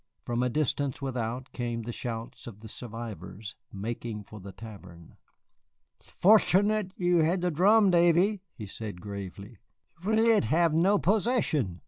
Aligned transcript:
From 0.25 0.41
a 0.41 0.49
distance 0.49 0.99
without 0.99 1.51
came 1.51 1.83
the 1.83 1.91
shouts 1.91 2.47
of 2.47 2.61
the 2.61 2.67
survivors 2.67 3.55
making 3.71 4.23
for 4.23 4.39
the 4.39 4.51
tavern. 4.51 5.15
"'Sfortunate 5.99 6.89
you 6.97 7.19
had 7.19 7.41
the 7.41 7.51
drum, 7.51 7.91
Davy," 7.91 8.41
he 8.55 8.65
said 8.65 8.99
gravely, 8.99 9.59
"'rwe'd 10.01 10.45
had 10.45 10.73
no 10.73 10.97
procession." 10.97 11.79